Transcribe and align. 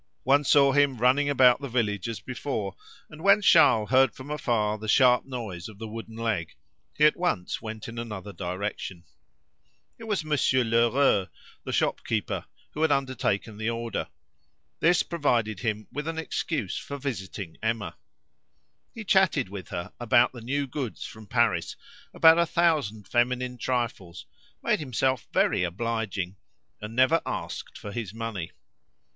One 0.23 0.43
saw 0.43 0.71
him 0.71 0.97
running 0.97 1.29
about 1.29 1.61
the 1.61 1.69
village 1.69 2.09
as 2.09 2.19
before, 2.19 2.75
and 3.07 3.21
when 3.23 3.43
Charles 3.43 3.91
heard 3.91 4.15
from 4.15 4.31
afar 4.31 4.79
the 4.79 4.87
sharp 4.87 5.25
noise 5.25 5.69
of 5.69 5.77
the 5.77 5.87
wooden 5.87 6.15
leg, 6.15 6.55
he 6.97 7.05
at 7.05 7.15
once 7.15 7.61
went 7.61 7.87
in 7.87 7.99
another 7.99 8.33
direction. 8.33 9.03
It 9.99 10.05
was 10.05 10.25
Monsieur 10.25 10.63
Lheureux, 10.63 11.27
the 11.65 11.71
shopkeeper, 11.71 12.45
who 12.71 12.81
had 12.81 12.91
undertaken 12.91 13.57
the 13.57 13.69
order; 13.69 14.07
this 14.79 15.03
provided 15.03 15.59
him 15.59 15.85
with 15.91 16.07
an 16.07 16.17
excuse 16.17 16.79
for 16.79 16.97
visiting 16.97 17.57
Emma. 17.61 17.95
He 18.95 19.03
chatted 19.03 19.49
with 19.49 19.67
her 19.69 19.93
about 19.99 20.33
the 20.33 20.41
new 20.41 20.65
goods 20.65 21.05
from 21.05 21.27
Paris, 21.27 21.75
about 22.11 22.39
a 22.39 22.47
thousand 22.47 23.07
feminine 23.07 23.59
trifles, 23.59 24.25
made 24.63 24.79
himself 24.79 25.27
very 25.31 25.61
obliging, 25.61 26.37
and 26.81 26.95
never 26.95 27.21
asked 27.23 27.77
for 27.77 27.91
his 27.91 28.15
money. 28.15 28.51